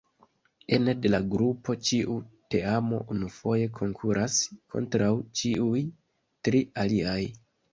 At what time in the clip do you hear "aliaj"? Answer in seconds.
6.87-7.21